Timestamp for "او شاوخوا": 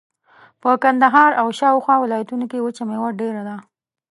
1.41-1.95